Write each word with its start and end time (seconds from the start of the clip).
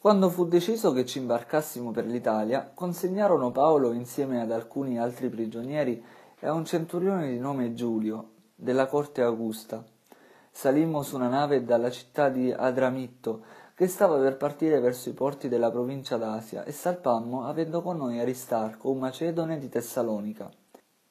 Quando 0.00 0.30
fu 0.30 0.46
deciso 0.46 0.92
che 0.92 1.04
ci 1.04 1.18
imbarcassimo 1.18 1.90
per 1.90 2.06
l'Italia, 2.06 2.70
consegnarono 2.72 3.50
Paolo 3.50 3.92
insieme 3.92 4.40
ad 4.40 4.50
alcuni 4.50 4.98
altri 4.98 5.28
prigionieri 5.28 6.02
e 6.38 6.46
a 6.46 6.54
un 6.54 6.64
centurione 6.64 7.28
di 7.28 7.38
nome 7.38 7.74
Giulio, 7.74 8.30
della 8.54 8.86
corte 8.86 9.20
Augusta. 9.20 9.84
Salimmo 10.50 11.02
su 11.02 11.16
una 11.16 11.28
nave 11.28 11.64
dalla 11.64 11.90
città 11.90 12.30
di 12.30 12.50
Adramitto, 12.50 13.42
che 13.74 13.88
stava 13.88 14.16
per 14.16 14.38
partire 14.38 14.80
verso 14.80 15.10
i 15.10 15.12
porti 15.12 15.50
della 15.50 15.70
provincia 15.70 16.16
d'Asia, 16.16 16.64
e 16.64 16.72
salpammo 16.72 17.44
avendo 17.44 17.82
con 17.82 17.98
noi 17.98 18.20
Aristarco, 18.20 18.88
un 18.88 19.00
macedone 19.00 19.58
di 19.58 19.68
Tessalonica. 19.68 20.50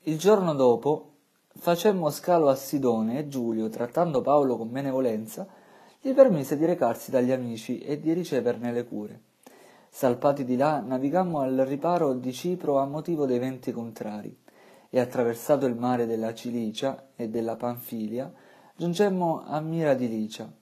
Il 0.00 0.18
giorno 0.18 0.52
dopo 0.52 1.12
facemmo 1.56 2.10
scalo 2.10 2.50
a 2.50 2.54
Sidone 2.54 3.18
e 3.18 3.28
Giulio, 3.28 3.70
trattando 3.70 4.20
Paolo 4.20 4.58
con 4.58 4.70
benevolenza, 4.70 5.46
gli 6.06 6.12
permise 6.12 6.58
di 6.58 6.66
recarsi 6.66 7.10
dagli 7.10 7.32
amici 7.32 7.78
e 7.78 7.98
di 7.98 8.12
riceverne 8.12 8.72
le 8.72 8.84
cure. 8.84 9.20
Salpati 9.88 10.44
di 10.44 10.54
là, 10.54 10.80
navigammo 10.80 11.40
al 11.40 11.56
riparo 11.66 12.12
di 12.12 12.30
Cipro 12.30 12.78
a 12.78 12.84
motivo 12.84 13.24
dei 13.24 13.38
venti 13.38 13.72
contrari, 13.72 14.36
e 14.90 15.00
attraversato 15.00 15.64
il 15.64 15.74
mare 15.74 16.04
della 16.04 16.34
Cilicia 16.34 17.08
e 17.16 17.30
della 17.30 17.56
Panfilia, 17.56 18.30
giungemmo 18.76 19.44
a 19.46 19.58
Mira 19.60 19.94
di 19.94 20.06
Licia. 20.06 20.52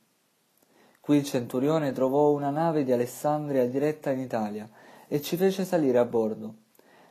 Qui 1.01 1.17
il 1.17 1.25
centurione 1.25 1.91
trovò 1.91 2.31
una 2.31 2.51
nave 2.51 2.85
di 2.85 2.93
Alessandria 2.93 3.67
diretta 3.67 4.13
in 4.13 4.21
Italia 4.21 4.71
e 5.09 5.21
ci 5.21 5.37
fece 5.37 5.65
salire 5.65 5.99
a 5.99 6.05
bordo. 6.05 6.55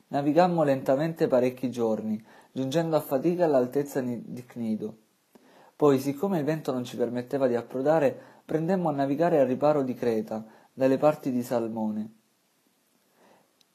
Navigammo 0.08 0.64
lentamente 0.64 1.28
parecchi 1.28 1.70
giorni, 1.70 2.24
giungendo 2.54 2.96
a 2.96 3.02
fatica 3.02 3.44
all'altezza 3.44 4.00
di 4.00 4.46
Cnido. 4.46 4.96
Poi, 5.82 6.00
siccome 6.00 6.38
il 6.38 6.44
vento 6.44 6.72
non 6.72 6.84
ci 6.84 6.96
permetteva 6.96 7.48
di 7.48 7.56
approdare, 7.56 8.16
prendemmo 8.46 8.90
a 8.90 8.92
navigare 8.92 9.40
al 9.40 9.48
riparo 9.48 9.82
di 9.82 9.96
Creta, 9.96 10.46
dalle 10.72 11.00
parti 11.00 11.32
di 11.32 11.42
Salmone. 11.42 12.14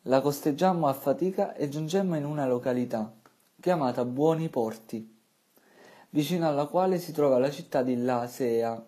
La 0.02 0.20
costeggiammo 0.20 0.86
a 0.86 0.92
fatica 0.92 1.56
e 1.56 1.69
giungemmo 1.69 2.14
in 2.14 2.25
una 2.25 2.47
località, 2.47 3.12
chiamata 3.58 4.05
Buoni 4.05 4.48
Porti, 4.48 5.16
vicino 6.11 6.47
alla 6.47 6.66
quale 6.66 7.00
si 7.00 7.11
trova 7.11 7.39
la 7.39 7.50
città 7.50 7.83
di 7.83 8.00
Lasea. 8.00 8.86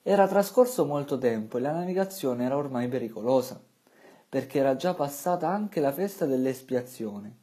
Era 0.00 0.28
trascorso 0.28 0.84
molto 0.86 1.18
tempo 1.18 1.58
e 1.58 1.60
la 1.60 1.72
navigazione 1.72 2.44
era 2.44 2.56
ormai 2.56 2.86
pericolosa, 2.86 3.60
perché 4.28 4.60
era 4.60 4.76
già 4.76 4.94
passata 4.94 5.48
anche 5.48 5.80
la 5.80 5.90
festa 5.90 6.24
dell'espiazione. 6.24 7.36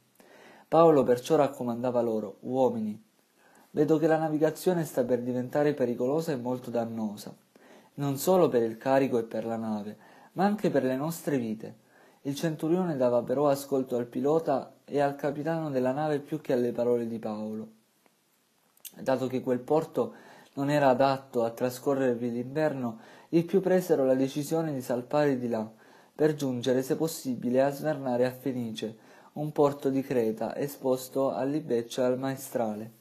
Paolo 0.68 1.02
perciò 1.02 1.36
raccomandava 1.36 2.00
loro, 2.00 2.38
uomini, 2.40 3.08
vedo 3.72 3.98
che 3.98 4.06
la 4.06 4.18
navigazione 4.18 4.84
sta 4.84 5.04
per 5.04 5.20
diventare 5.20 5.74
pericolosa 5.74 6.32
e 6.32 6.36
molto 6.36 6.70
dannosa, 6.70 7.34
non 7.94 8.16
solo 8.16 8.48
per 8.48 8.62
il 8.62 8.76
carico 8.76 9.18
e 9.18 9.24
per 9.24 9.44
la 9.44 9.56
nave, 9.56 9.96
ma 10.32 10.44
anche 10.44 10.70
per 10.70 10.84
le 10.84 10.96
nostre 10.96 11.38
vite. 11.38 11.88
Il 12.22 12.34
centurione 12.34 12.96
dava 12.96 13.22
però 13.22 13.48
ascolto 13.48 13.96
al 13.96 14.06
pilota 14.06 14.74
e 14.84 15.00
al 15.00 15.16
capitano 15.16 15.70
della 15.70 15.92
nave 15.92 16.18
più 16.18 16.40
che 16.40 16.52
alle 16.52 16.72
parole 16.72 17.06
di 17.06 17.18
Paolo. 17.18 17.68
Dato 18.98 19.26
che 19.26 19.40
quel 19.40 19.60
porto 19.60 20.14
non 20.54 20.68
era 20.68 20.88
adatto 20.88 21.44
a 21.44 21.50
trascorrervi 21.50 22.30
l'inverno, 22.30 22.98
i 23.30 23.44
più 23.44 23.60
presero 23.60 24.04
la 24.04 24.14
decisione 24.14 24.74
di 24.74 24.82
salpare 24.82 25.38
di 25.38 25.48
là, 25.48 25.70
per 26.14 26.34
giungere, 26.34 26.82
se 26.82 26.96
possibile, 26.96 27.62
a 27.62 27.70
svernare 27.70 28.26
a 28.26 28.32
Fenice, 28.32 28.98
un 29.34 29.52
porto 29.52 29.88
di 29.88 30.02
Creta 30.02 30.56
esposto 30.56 31.32
all'Ibeccia 31.32 32.02
e 32.02 32.06
al 32.06 32.18
maestrale. 32.18 32.98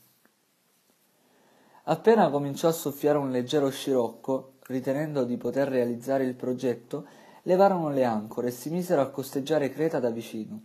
Appena 1.89 2.29
cominciò 2.29 2.67
a 2.67 2.71
soffiare 2.71 3.17
un 3.17 3.31
leggero 3.31 3.71
scirocco, 3.71 4.57
ritenendo 4.67 5.23
di 5.23 5.37
poter 5.37 5.69
realizzare 5.69 6.23
il 6.23 6.35
progetto, 6.35 7.07
levarono 7.43 7.89
le 7.89 8.03
ancore 8.03 8.49
e 8.49 8.51
si 8.51 8.69
misero 8.69 9.01
a 9.01 9.07
costeggiare 9.07 9.71
Creta 9.71 9.99
da 9.99 10.11
vicino. 10.11 10.61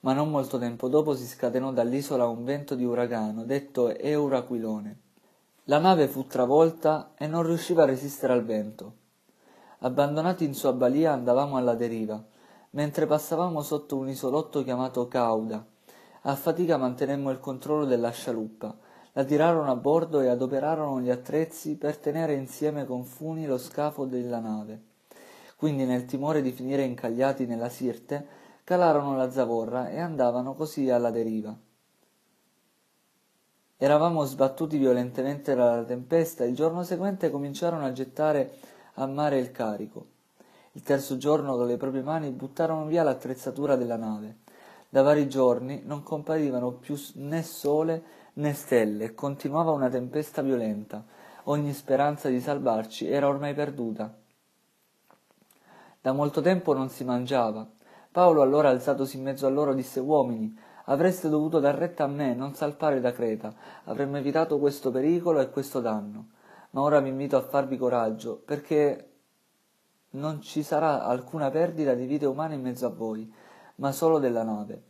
Ma 0.00 0.12
non 0.12 0.28
molto 0.28 0.58
tempo 0.58 0.90
dopo 0.90 1.14
si 1.14 1.24
scatenò 1.24 1.72
dall'isola 1.72 2.26
un 2.26 2.44
vento 2.44 2.74
di 2.74 2.84
uragano, 2.84 3.44
detto 3.44 3.96
Euraquilone. 3.96 4.98
La 5.64 5.78
nave 5.78 6.06
fu 6.06 6.26
travolta 6.26 7.12
e 7.16 7.26
non 7.26 7.44
riusciva 7.44 7.84
a 7.84 7.86
resistere 7.86 8.34
al 8.34 8.44
vento. 8.44 8.92
Abbandonati 9.78 10.44
in 10.44 10.52
sua 10.52 10.74
balia 10.74 11.14
andavamo 11.14 11.56
alla 11.56 11.74
deriva, 11.74 12.22
mentre 12.72 13.06
passavamo 13.06 13.62
sotto 13.62 13.96
un 13.96 14.10
isolotto 14.10 14.62
chiamato 14.62 15.08
Cauda. 15.08 15.64
A 16.24 16.34
fatica 16.36 16.76
mantenemmo 16.76 17.30
il 17.30 17.40
controllo 17.40 17.86
della 17.86 18.10
scialuppa, 18.10 18.81
la 19.12 19.24
tirarono 19.24 19.70
a 19.70 19.76
bordo 19.76 20.20
e 20.20 20.28
adoperarono 20.28 21.00
gli 21.00 21.10
attrezzi 21.10 21.76
per 21.76 21.98
tenere 21.98 22.34
insieme 22.34 22.86
con 22.86 23.04
funi 23.04 23.46
lo 23.46 23.58
scafo 23.58 24.06
della 24.06 24.38
nave. 24.38 24.80
Quindi, 25.56 25.84
nel 25.84 26.06
timore 26.06 26.42
di 26.42 26.50
finire 26.50 26.82
incagliati 26.82 27.46
nella 27.46 27.68
Sirte, 27.68 28.26
calarono 28.64 29.16
la 29.16 29.30
zavorra 29.30 29.90
e 29.90 30.00
andavano 30.00 30.54
così 30.54 30.88
alla 30.90 31.10
deriva. 31.10 31.54
Eravamo 33.76 34.24
sbattuti 34.24 34.78
violentemente 34.78 35.54
dalla 35.54 35.84
tempesta 35.84 36.44
e 36.44 36.48
il 36.48 36.54
giorno 36.54 36.82
seguente 36.84 37.30
cominciarono 37.30 37.84
a 37.84 37.92
gettare 37.92 38.54
a 38.94 39.06
mare 39.06 39.38
il 39.38 39.50
carico. 39.50 40.06
Il 40.72 40.82
terzo 40.82 41.16
giorno 41.18 41.56
con 41.56 41.66
le 41.66 41.76
proprie 41.76 42.02
mani 42.02 42.30
buttarono 42.30 42.86
via 42.86 43.02
l'attrezzatura 43.02 43.76
della 43.76 43.96
nave. 43.96 44.38
Da 44.88 45.02
vari 45.02 45.28
giorni 45.28 45.82
non 45.84 46.02
comparivano 46.02 46.72
più 46.72 46.96
né 47.14 47.42
sole 47.42 48.02
né 48.34 48.52
stelle 48.54 49.14
continuava 49.14 49.72
una 49.72 49.88
tempesta 49.88 50.40
violenta. 50.42 51.04
Ogni 51.44 51.72
speranza 51.72 52.28
di 52.28 52.40
salvarci 52.40 53.06
era 53.08 53.28
ormai 53.28 53.52
perduta. 53.52 54.14
Da 56.00 56.12
molto 56.12 56.40
tempo 56.40 56.72
non 56.72 56.88
si 56.88 57.04
mangiava. 57.04 57.68
Paolo 58.10 58.42
allora 58.42 58.68
alzatosi 58.68 59.16
in 59.16 59.22
mezzo 59.22 59.46
a 59.46 59.50
loro 59.50 59.74
disse 59.74 60.00
Uomini, 60.00 60.56
avreste 60.86 61.28
dovuto 61.28 61.60
dar 61.60 61.74
retta 61.74 62.04
a 62.04 62.08
me, 62.08 62.34
non 62.34 62.54
salpare 62.54 63.00
da 63.00 63.12
Creta, 63.12 63.54
avremmo 63.84 64.16
evitato 64.18 64.58
questo 64.58 64.90
pericolo 64.90 65.40
e 65.40 65.50
questo 65.50 65.80
danno. 65.80 66.28
Ma 66.70 66.80
ora 66.80 67.00
vi 67.00 67.08
invito 67.08 67.36
a 67.36 67.42
farvi 67.42 67.76
coraggio, 67.76 68.40
perché 68.44 69.10
non 70.10 70.40
ci 70.40 70.62
sarà 70.62 71.04
alcuna 71.04 71.50
perdita 71.50 71.94
di 71.94 72.06
vite 72.06 72.26
umane 72.26 72.54
in 72.54 72.62
mezzo 72.62 72.86
a 72.86 72.90
voi, 72.90 73.30
ma 73.76 73.92
solo 73.92 74.18
della 74.18 74.42
nave. 74.42 74.82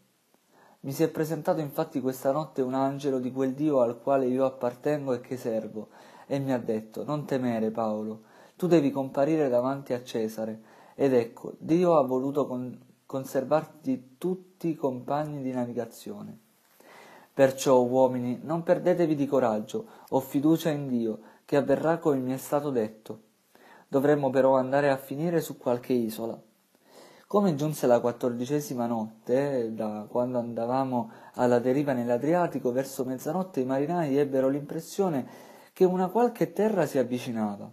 Mi 0.85 0.91
si 0.91 1.05
è 1.05 1.09
presentato 1.09 1.61
infatti 1.61 2.01
questa 2.01 2.33
notte 2.33 2.61
un 2.61 2.75
angelo 2.75 3.21
di 3.21 3.31
quel 3.31 3.53
Dio 3.53 3.83
al 3.83 4.01
quale 4.01 4.27
io 4.27 4.45
appartengo 4.45 5.13
e 5.13 5.21
che 5.21 5.37
servo, 5.37 5.91
e 6.27 6.41
mi 6.41 6.53
ha 6.53 6.59
detto, 6.59 7.05
non 7.05 7.25
temere 7.25 7.71
Paolo, 7.71 8.23
tu 8.57 8.67
devi 8.67 8.91
comparire 8.91 9.49
davanti 9.49 9.93
a 9.93 10.03
Cesare, 10.03 10.61
ed 10.97 11.15
ecco, 11.15 11.53
Dio 11.59 11.97
ha 11.97 12.03
voluto 12.03 12.49
con- 12.49 12.77
conservarti 13.07 14.17
tutti 14.19 14.75
compagni 14.75 15.41
di 15.41 15.53
navigazione. 15.53 16.37
Perciò, 17.33 17.81
uomini, 17.81 18.41
non 18.43 18.65
perdetevi 18.65 19.15
di 19.15 19.27
coraggio, 19.27 19.87
ho 20.09 20.19
fiducia 20.19 20.71
in 20.71 20.89
Dio, 20.89 21.21
che 21.45 21.55
avverrà 21.55 21.99
come 21.99 22.17
mi 22.17 22.33
è 22.33 22.37
stato 22.39 22.71
detto. 22.71 23.21
Dovremmo 23.87 24.31
però 24.31 24.57
andare 24.57 24.91
a 24.91 24.97
finire 24.97 25.41
su 25.43 25.57
qualche 25.57 25.93
isola. 25.93 26.37
Come 27.33 27.55
giunse 27.55 27.87
la 27.87 27.99
quattordicesima 27.99 28.85
notte, 28.85 29.73
da 29.73 30.07
quando 30.07 30.39
andavamo 30.39 31.11
alla 31.37 31.61
deriva 31.61 31.95
nell'Adriatico, 31.95 32.73
verso 32.73 33.07
mezzanotte 33.07 33.61
i 33.61 33.65
marinai 33.65 34.19
ebbero 34.19 34.51
l'impressione 34.51 35.27
che 35.73 35.87
una 35.87 36.09
qualche 36.09 36.53
terra 36.53 36.85
si 36.85 36.99
avvicinava. 36.99 37.73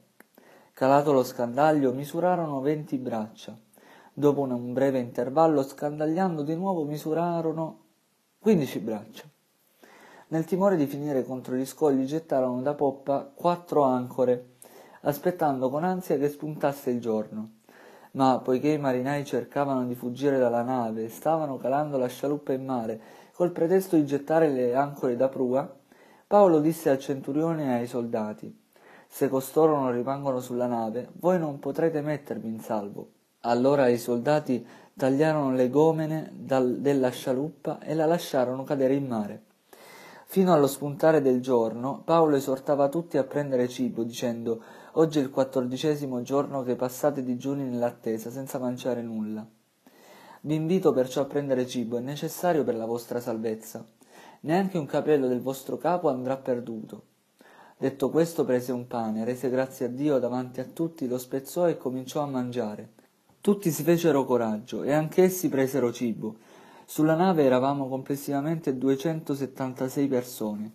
Calato 0.71 1.11
lo 1.11 1.25
scandaglio, 1.25 1.91
misurarono 1.91 2.61
venti 2.61 2.97
braccia. 2.97 3.53
Dopo 4.13 4.43
un 4.43 4.71
breve 4.71 4.99
intervallo, 4.99 5.61
scandagliando 5.61 6.43
di 6.43 6.55
nuovo, 6.55 6.85
misurarono 6.85 7.79
quindici 8.39 8.79
braccia. 8.79 9.25
Nel 10.29 10.45
timore 10.45 10.77
di 10.77 10.85
finire 10.85 11.25
contro 11.25 11.55
gli 11.55 11.65
scogli, 11.65 12.05
gettarono 12.05 12.61
da 12.61 12.75
poppa 12.75 13.29
quattro 13.35 13.83
ancore, 13.83 14.51
aspettando 15.01 15.69
con 15.69 15.83
ansia 15.83 16.17
che 16.17 16.29
spuntasse 16.29 16.91
il 16.91 17.01
giorno 17.01 17.57
ma 18.11 18.39
poiché 18.43 18.69
i 18.69 18.77
marinai 18.77 19.25
cercavano 19.25 19.85
di 19.85 19.95
fuggire 19.95 20.37
dalla 20.37 20.63
nave 20.63 21.05
e 21.05 21.09
stavano 21.09 21.57
calando 21.57 21.97
la 21.97 22.07
scialuppa 22.07 22.53
in 22.53 22.65
mare 22.65 23.01
col 23.33 23.51
pretesto 23.51 23.95
di 23.95 24.05
gettare 24.05 24.49
le 24.49 24.75
ancore 24.75 25.15
da 25.15 25.29
prua, 25.29 25.77
Paolo 26.27 26.59
disse 26.59 26.89
al 26.89 26.99
centurione 26.99 27.63
e 27.65 27.79
ai 27.79 27.87
soldati 27.87 28.53
Se 29.07 29.29
costoro 29.29 29.79
non 29.79 29.91
rimangono 29.91 30.39
sulla 30.39 30.67
nave, 30.67 31.09
voi 31.13 31.39
non 31.39 31.57
potrete 31.59 32.01
mettervi 32.01 32.47
in 32.47 32.59
salvo. 32.59 33.11
Allora 33.41 33.87
i 33.87 33.97
soldati 33.97 34.65
tagliarono 34.93 35.53
le 35.53 35.69
gomene 35.69 36.29
dal, 36.33 36.79
della 36.79 37.09
scialuppa 37.09 37.79
e 37.79 37.93
la 37.95 38.05
lasciarono 38.05 38.63
cadere 38.63 38.95
in 38.95 39.07
mare. 39.07 39.43
Fino 40.31 40.53
allo 40.53 40.67
spuntare 40.67 41.23
del 41.23 41.41
giorno, 41.41 42.03
Paolo 42.05 42.35
esortava 42.35 42.87
tutti 42.87 43.17
a 43.17 43.23
prendere 43.23 43.67
cibo, 43.67 44.03
dicendo 44.03 44.61
Oggi 44.91 45.17
è 45.17 45.23
il 45.23 45.31
quattordicesimo 45.31 46.21
giorno 46.21 46.61
che 46.61 46.75
passate 46.75 47.23
digiuni 47.23 47.63
nell'attesa, 47.63 48.29
senza 48.29 48.59
mangiare 48.59 49.01
nulla. 49.01 49.43
Vi 50.41 50.53
invito 50.53 50.91
perciò 50.91 51.21
a 51.21 51.25
prendere 51.25 51.65
cibo, 51.65 51.97
è 51.97 52.01
necessario 52.01 52.63
per 52.63 52.75
la 52.75 52.85
vostra 52.85 53.19
salvezza. 53.19 53.83
Neanche 54.41 54.77
un 54.77 54.85
capello 54.85 55.27
del 55.27 55.41
vostro 55.41 55.77
capo 55.77 56.09
andrà 56.09 56.37
perduto. 56.37 57.01
Detto 57.75 58.11
questo 58.11 58.45
prese 58.45 58.71
un 58.71 58.85
pane, 58.85 59.25
rese 59.25 59.49
grazie 59.49 59.87
a 59.87 59.89
Dio 59.89 60.19
davanti 60.19 60.59
a 60.59 60.65
tutti, 60.65 61.07
lo 61.07 61.17
spezzò 61.17 61.67
e 61.67 61.75
cominciò 61.75 62.21
a 62.21 62.27
mangiare. 62.27 62.89
Tutti 63.41 63.71
si 63.71 63.81
fecero 63.81 64.25
coraggio 64.25 64.83
e 64.83 64.91
anch'essi 64.91 65.49
presero 65.49 65.91
cibo. 65.91 66.35
Sulla 66.91 67.13
nave 67.13 67.43
eravamo 67.43 67.87
complessivamente 67.87 68.75
276 68.75 70.07
persone. 70.07 70.73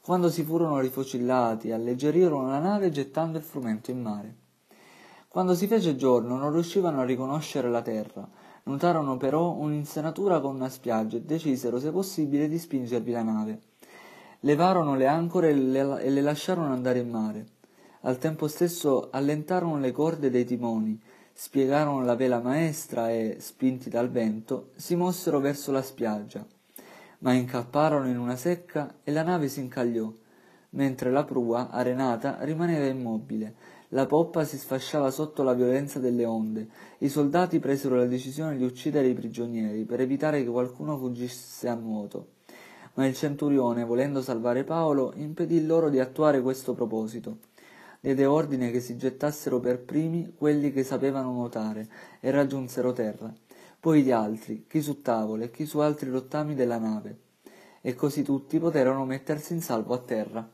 Quando 0.00 0.28
si 0.28 0.42
furono 0.42 0.80
rifocillati, 0.80 1.70
alleggerirono 1.70 2.48
la 2.48 2.58
nave 2.58 2.90
gettando 2.90 3.38
il 3.38 3.44
frumento 3.44 3.92
in 3.92 4.02
mare. 4.02 4.34
Quando 5.28 5.54
si 5.54 5.68
fece 5.68 5.94
giorno 5.94 6.36
non 6.36 6.52
riuscivano 6.52 7.00
a 7.00 7.04
riconoscere 7.04 7.70
la 7.70 7.80
terra, 7.80 8.28
notarono 8.64 9.16
però 9.18 9.52
un'insenatura 9.52 10.40
con 10.40 10.56
una 10.56 10.68
spiaggia 10.68 11.18
e 11.18 11.22
decisero 11.22 11.78
se 11.78 11.92
possibile 11.92 12.48
di 12.48 12.58
spingervi 12.58 13.12
la 13.12 13.22
nave. 13.22 13.60
Levarono 14.40 14.96
le 14.96 15.06
ancore 15.06 15.50
e 15.50 15.54
le, 15.54 16.20
lasciarono 16.22 16.72
andare 16.72 16.98
in 16.98 17.08
mare. 17.08 17.46
Al 18.00 18.18
tempo 18.18 18.48
stesso 18.48 19.10
allentarono 19.12 19.78
le 19.78 19.92
corde 19.92 20.28
dei 20.28 20.44
timoni, 20.44 21.00
spiegarono 21.32 22.04
la 22.04 22.14
vela 22.14 22.40
maestra 22.40 23.10
e, 23.10 23.36
spinti 23.40 23.88
dal 23.88 24.10
vento, 24.10 24.70
si 24.76 24.94
mossero 24.94 25.40
verso 25.40 25.72
la 25.72 25.82
spiaggia. 25.82 26.46
Ma 27.18 27.32
incapparono 27.32 28.08
in 28.08 28.18
una 28.18 28.36
secca 28.36 28.96
e 29.02 29.12
la 29.12 29.22
nave 29.22 29.48
si 29.48 29.60
incagliò, 29.60 30.12
mentre 30.70 31.10
la 31.10 31.24
prua, 31.24 31.70
arenata, 31.70 32.38
rimaneva 32.40 32.86
immobile. 32.86 33.54
La 33.88 34.06
poppa 34.06 34.44
si 34.44 34.56
sfasciava 34.56 35.10
sotto 35.10 35.42
la 35.42 35.52
violenza 35.52 35.98
delle 35.98 36.24
onde. 36.24 36.68
I 36.98 37.08
soldati 37.08 37.58
presero 37.60 37.96
la 37.96 38.06
decisione 38.06 38.56
di 38.56 38.64
uccidere 38.64 39.08
i 39.08 39.14
prigionieri 39.14 39.84
per 39.84 40.00
evitare 40.00 40.42
che 40.42 40.50
qualcuno 40.50 40.96
fuggisse 40.96 41.68
a 41.68 41.74
nuoto 41.74 42.40
ma 42.94 43.06
il 43.06 43.14
centurione, 43.14 43.84
volendo 43.84 44.20
salvare 44.20 44.64
Paolo, 44.64 45.12
impedì 45.16 45.64
loro 45.64 45.88
di 45.88 45.98
attuare 45.98 46.42
questo 46.42 46.74
proposito. 46.74 47.38
Diede 48.04 48.26
ordine 48.26 48.72
che 48.72 48.80
si 48.80 48.96
gettassero 48.96 49.60
per 49.60 49.78
primi 49.78 50.34
quelli 50.36 50.72
che 50.72 50.82
sapevano 50.82 51.30
nuotare 51.30 51.88
e 52.18 52.32
raggiunsero 52.32 52.92
terra, 52.92 53.32
poi 53.78 54.02
gli 54.02 54.10
altri, 54.10 54.64
chi 54.66 54.82
su 54.82 55.02
tavole, 55.02 55.52
chi 55.52 55.66
su 55.66 55.78
altri 55.78 56.10
rottami 56.10 56.56
della 56.56 56.78
nave, 56.78 57.16
e 57.80 57.94
così 57.94 58.24
tutti 58.24 58.58
poterono 58.58 59.04
mettersi 59.04 59.52
in 59.52 59.60
salvo 59.60 59.94
a 59.94 59.98
terra. 59.98 60.50